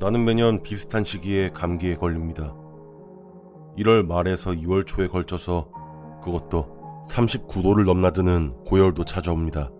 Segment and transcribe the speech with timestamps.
[0.00, 2.54] 나는 매년 비슷한 시기에 감기에 걸립니다.
[3.78, 5.70] 1월 말에서 2월 초에 걸쳐서
[6.22, 9.70] 그것도 39도를 넘나드는 고열도 찾아옵니다.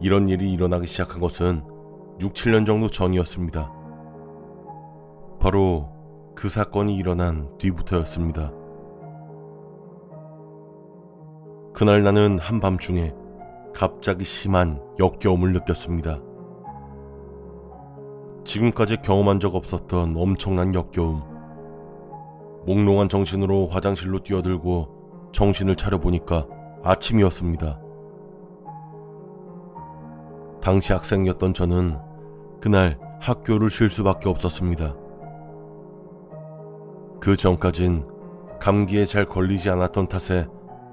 [0.00, 1.62] 이런 일이 일어나기 시작한 것은
[2.20, 3.72] 6, 7년 정도 전이었습니다.
[5.40, 5.92] 바로
[6.34, 8.52] 그 사건이 일어난 뒤부터였습니다.
[11.74, 13.14] 그날 나는 한밤중에
[13.74, 16.20] 갑자기 심한 역겨움을 느꼈습니다.
[18.56, 21.22] 지금까지 경험한 적 없었던 엄청난 역겨움.
[22.66, 26.46] 몽롱한 정신으로 화장실로 뛰어들고 정신을 차려보니까
[26.82, 27.80] 아침이었습니다.
[30.62, 31.98] 당시 학생이었던 저는
[32.60, 34.96] 그날 학교를 쉴 수밖에 없었습니다.
[37.20, 38.06] 그 전까진
[38.58, 40.46] 감기에 잘 걸리지 않았던 탓에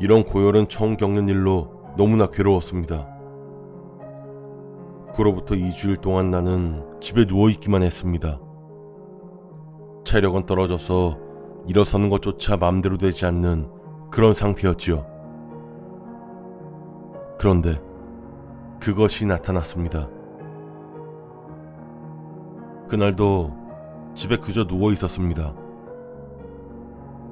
[0.00, 3.13] 이런 고열은 처음 겪는 일로 너무나 괴로웠습니다.
[5.14, 8.40] 그로부터 2주일 동안 나는 집에 누워있기만 했습니다.
[10.04, 11.18] 체력은 떨어져서
[11.68, 13.70] 일어서는 것조차 마음대로 되지 않는
[14.10, 15.06] 그런 상태였지요.
[17.38, 17.80] 그런데
[18.80, 20.08] 그것이 나타났습니다.
[22.88, 23.52] 그날도
[24.14, 25.54] 집에 그저 누워 있었습니다.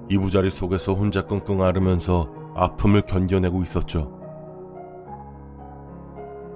[0.08, 4.21] 이부자리 속에서 혼자 끙끙 앓으면서 아픔을 견뎌내고 있었죠.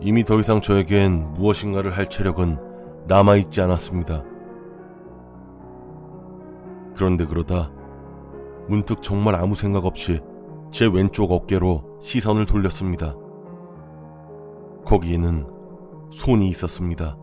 [0.01, 2.59] 이미 더 이상 저에겐 무엇인가를 할 체력은
[3.07, 4.23] 남아있지 않았습니다.
[6.95, 7.71] 그런데 그러다
[8.69, 10.21] 문득 정말 아무 생각 없이
[10.71, 13.15] 제 왼쪽 어깨로 시선을 돌렸습니다.
[14.85, 15.47] 거기에는
[16.11, 17.17] 손이 있었습니다.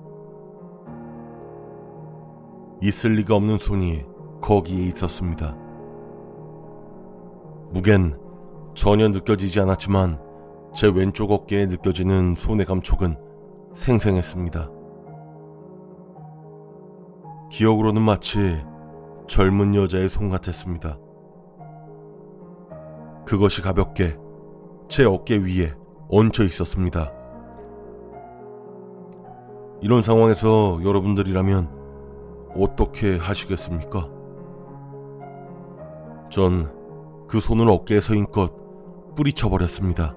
[2.81, 4.03] 있을 리가 없는 손이
[4.41, 5.55] 거기에 있었습니다.
[7.71, 8.17] 무겐
[8.75, 10.19] 전혀 느껴지지 않았지만
[10.75, 13.15] 제 왼쪽 어깨에 느껴지는 손의 감촉은
[13.73, 14.69] 생생했습니다.
[17.51, 18.61] 기억으로는 마치
[19.27, 20.97] 젊은 여자의 손 같았습니다.
[23.25, 24.17] 그것이 가볍게
[24.89, 25.73] 제 어깨 위에
[26.09, 27.11] 얹혀 있었습니다.
[29.81, 31.69] 이런 상황에서 여러분들이라면
[32.55, 34.09] 어떻게 하시겠습니까?
[36.29, 36.83] 전
[37.33, 38.53] 그 손을 어깨에 서인껏
[39.15, 40.15] 뿌리쳐버렸습니다.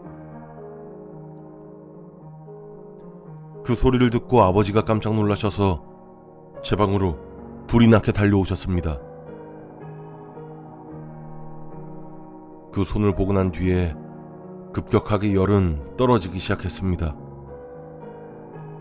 [3.66, 5.82] 그 소리를 듣고 아버지가 깜짝 놀라셔서
[6.62, 7.18] 제 방으로
[7.66, 9.00] 불이 나게 달려오셨습니다.
[12.72, 13.92] 그 손을 보고 난 뒤에
[14.72, 17.16] 급격하게 열은 떨어지기 시작했습니다.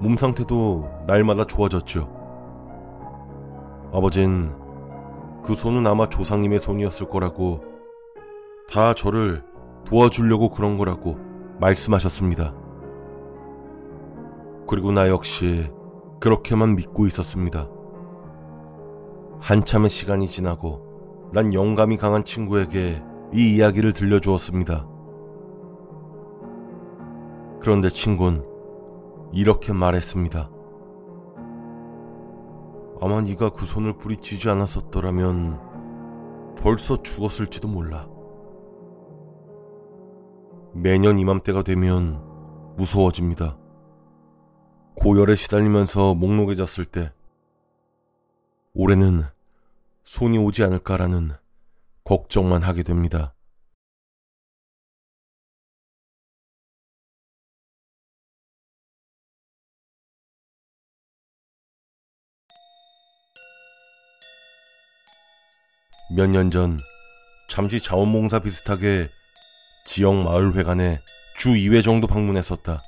[0.01, 2.07] 몸 상태도 날마다 좋아졌죠.
[3.91, 4.53] 아버진
[5.43, 7.63] 그 손은 아마 조상님의 손이었을 거라고
[8.71, 9.43] 다 저를
[9.85, 11.17] 도와주려고 그런 거라고
[11.59, 12.64] 말씀하셨습니다.
[14.67, 15.69] 그리고 나 역시
[16.19, 17.69] 그렇게만 믿고 있었습니다.
[19.39, 23.03] 한참의 시간이 지나고 난 영감이 강한 친구에게
[23.33, 24.87] 이 이야기를 들려주었습니다.
[27.59, 28.43] 그런데 친구는
[29.33, 30.51] 이렇게 말했습니다.
[33.01, 38.07] 아마 네가 그 손을 부리치지 않았었더라면 벌써 죽었을지도 몰라.
[40.73, 42.21] 매년 이맘때가 되면
[42.77, 43.57] 무서워집니다.
[44.95, 47.11] 고열에 시달리면서 목록해졌을 때
[48.73, 49.23] 올해는
[50.03, 51.31] 손이 오지 않을까라는
[52.03, 53.33] 걱정만 하게 됩니다.
[66.15, 66.79] 몇 년 전
[67.49, 69.09] 잠시 자원봉사 비슷하게
[69.85, 71.01] 지역 마을회관에
[71.37, 72.79] 주 2회 정도 방문했었다.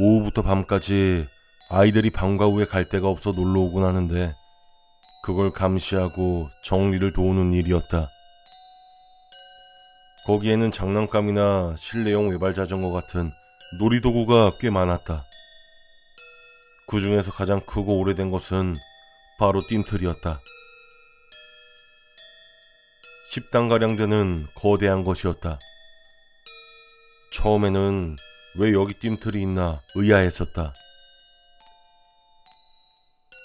[0.00, 1.26] 오후부터 밤까지
[1.70, 4.30] 아이들이 방과 후에 갈 데가 없어 놀러 오곤 하는데
[5.24, 8.08] 그걸 감시하고 정리를 도우는 일이었다.
[10.26, 13.30] 거기에는 장난감이나 실내용 외발 자전거 같은
[13.80, 15.24] 놀이도구가 꽤 많았다.
[16.88, 18.74] 그 중에서 가장 크고 오래된 것은
[19.38, 20.40] 바로 띵틀이었다.
[23.32, 25.58] 10단가량 되는 거대한 것이었다.
[27.32, 28.16] 처음에는
[28.56, 30.72] 왜 여기 뜀틀이 있나 의아했었다.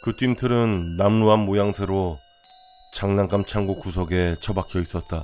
[0.04, 2.20] 그 뜀틀은 남루한 모양새로
[2.94, 5.24] 장난감 창고 구석에 처박혀 있었다.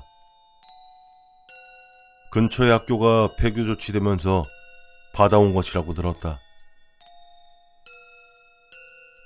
[2.32, 4.44] 근처의 학교가 폐교 조치되면서
[5.14, 6.38] 받아온 것이라고 들었다.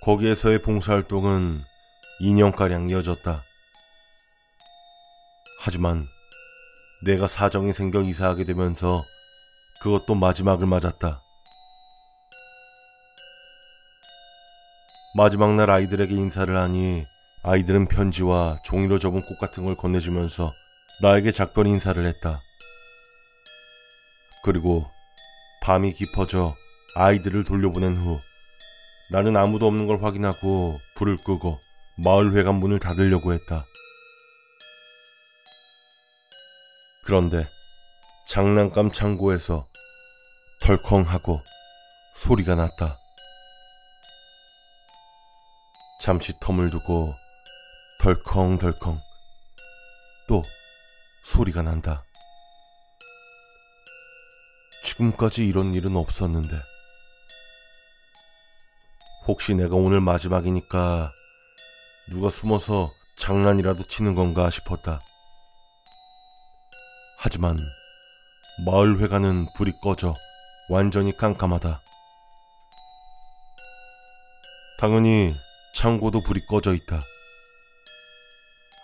[0.03, 1.61] 거기에서의 봉사활동은
[2.21, 3.43] 2년가량 이어졌다.
[5.61, 6.05] 하지만
[7.05, 9.03] 내가 사정이 생겨 이사하게 되면서
[9.81, 11.21] 그것도 마지막을 맞았다.
[15.15, 17.05] 마지막 날 아이들에게 인사를 하니
[17.43, 20.53] 아이들은 편지와 종이로 접은 꽃 같은 걸 건네주면서
[21.01, 22.41] 나에게 작별 인사를 했다.
[24.43, 24.85] 그리고
[25.61, 26.55] 밤이 깊어져
[26.95, 28.19] 아이들을 돌려보낸 후
[29.11, 31.57] 나는 아무도 없는 걸 확인하고 불을 끄고
[31.97, 33.65] 마을 회관 문을 닫으려고 했다.
[37.05, 37.47] 그런데
[38.29, 39.65] 장난감 창고에서
[40.61, 41.41] 덜컹하고
[42.15, 42.99] 소리가 났다.
[45.99, 47.15] 잠시 텀을 두고
[47.99, 48.99] 덜컹덜컹
[50.27, 50.43] 또
[51.25, 52.03] 소리가 난다.
[54.83, 56.49] 지금까지 이런 일은 없었는데
[59.27, 61.11] 혹시 내가 오늘 마지막이니까
[62.09, 64.99] 누가 숨어서 장난이라도 치는 건가 싶었다.
[67.17, 67.57] 하지만
[68.65, 70.13] 마을 회관은 불이 꺼져
[70.69, 71.81] 완전히 깜깜하다.
[74.79, 75.33] 당연히
[75.75, 76.99] 창고도 불이 꺼져 있다.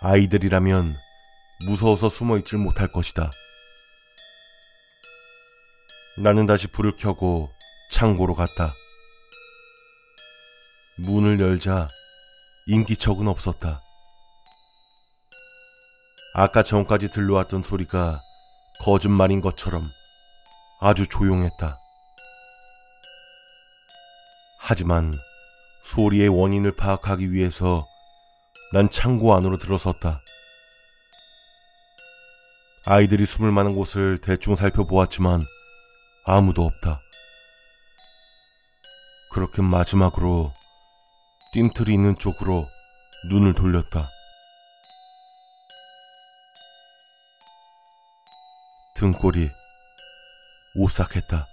[0.02, 0.94] 아이들이라면
[1.66, 3.30] 무서워서 숨어 있질 못할 것이다.
[6.18, 7.50] 나는 다시 불을 켜고
[7.92, 8.72] 창고로 갔다.
[10.96, 11.88] 문을 열자
[12.66, 13.78] 인기척은 없었다.
[16.34, 18.22] 아까 전까지 들려왔던 소리가
[18.80, 19.90] 거짓말인 것처럼
[20.80, 21.78] 아주 조용했다.
[24.60, 25.14] 하지만
[25.84, 27.84] 소리의 원인을 파악하기 위해서
[28.72, 30.20] 난 창고 안으로 들어섰다.
[32.84, 35.42] 아이들이 숨을 만한 곳을 대충 살펴보았지만
[36.24, 37.00] 아무도 없다.
[39.32, 40.52] 그렇게 마지막으로
[41.52, 42.66] 띵틀이 있는 쪽으로
[43.30, 44.06] 눈을 돌렸다.
[48.96, 49.50] 등골이
[50.74, 51.46] 오싹했다.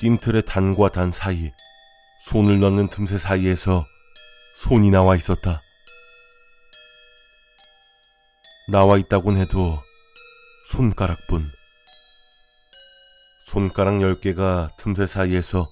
[0.00, 1.50] 띵틀의 단과 단 사이,
[2.26, 3.84] 손을 넣는 틈새 사이에서
[4.58, 5.60] 손이 나와 있었다.
[8.70, 9.82] 나와 있다곤 해도
[10.70, 11.50] 손가락뿐.
[13.46, 15.68] 손가락 10개가 틈새 사이에서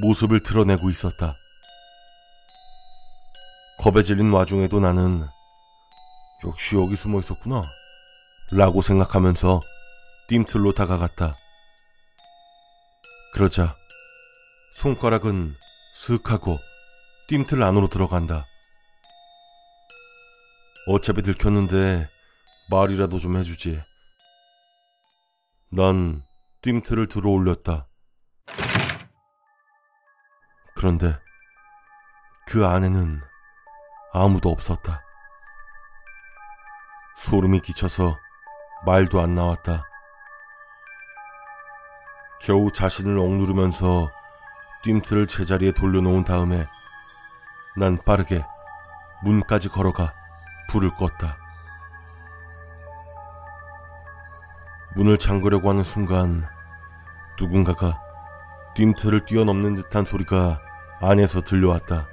[0.00, 1.34] 모습을 드러내고 있었다.
[3.80, 5.20] 겁에 질린 와중에도 나는
[6.44, 7.62] 역시 여기 숨어 있었구나.
[8.50, 9.60] 라고 생각하면서
[10.28, 11.32] 띵틀로 다가갔다.
[13.34, 13.76] 그러자
[14.74, 15.54] 손가락은
[15.94, 16.56] 슥 하고
[17.28, 18.44] 띵틀 안으로 들어간다.
[20.88, 22.08] 어차피 들켰는데
[22.70, 23.82] 말이라도 좀 해주지.
[25.70, 26.22] 난
[26.62, 27.86] 띵틀을 들어 올렸다.
[30.74, 31.18] 그런데
[32.46, 33.20] 그 안에는
[34.14, 35.02] 아무도 없었다.
[37.18, 38.16] 소름이 끼쳐서
[38.84, 39.84] 말도 안 나왔다.
[42.40, 44.10] 겨우 자신을 억누르면서
[44.84, 46.66] 뜀틀을 제자리에 돌려놓은 다음에
[47.76, 48.44] 난 빠르게
[49.22, 50.14] 문까지 걸어가
[50.70, 51.36] 불을 껐다.
[54.94, 56.46] 문을 잠그려고 하는 순간
[57.38, 57.98] 누군가가
[58.74, 60.60] 뜀틀을 뛰어넘는 듯한 소리가
[61.00, 62.06] 안에서 들려왔다.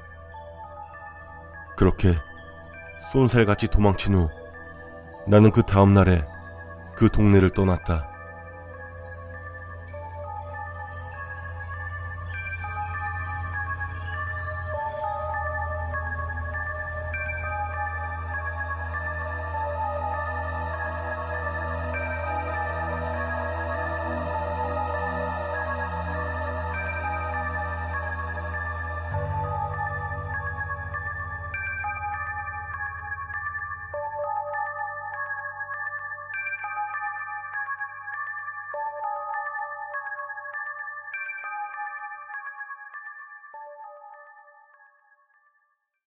[1.78, 2.18] 그렇게
[3.12, 4.30] 쏜살같이 도망친 후
[5.28, 6.26] 나는 그 다음날에
[6.96, 8.15] 그 동네를 떠났다.